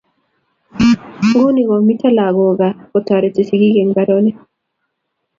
[1.27, 4.37] Nguni komito lagok kaa ko tareti sigik eng mbaronik